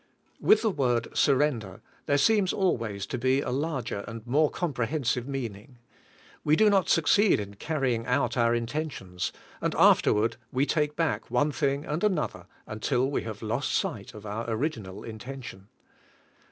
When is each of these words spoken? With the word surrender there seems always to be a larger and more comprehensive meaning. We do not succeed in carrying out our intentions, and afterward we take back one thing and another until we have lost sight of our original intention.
With 0.39 0.63
the 0.63 0.71
word 0.71 1.15
surrender 1.15 1.79
there 2.07 2.17
seems 2.17 2.51
always 2.53 3.05
to 3.05 3.19
be 3.19 3.41
a 3.41 3.51
larger 3.51 3.99
and 4.07 4.25
more 4.25 4.49
comprehensive 4.49 5.27
meaning. 5.27 5.77
We 6.43 6.55
do 6.55 6.71
not 6.71 6.89
succeed 6.89 7.39
in 7.39 7.53
carrying 7.53 8.07
out 8.07 8.35
our 8.35 8.55
intentions, 8.55 9.31
and 9.61 9.75
afterward 9.75 10.37
we 10.51 10.65
take 10.65 10.95
back 10.95 11.29
one 11.29 11.51
thing 11.51 11.85
and 11.85 12.03
another 12.03 12.47
until 12.65 13.11
we 13.11 13.21
have 13.25 13.43
lost 13.43 13.73
sight 13.73 14.15
of 14.15 14.25
our 14.25 14.49
original 14.49 15.03
intention. 15.03 15.67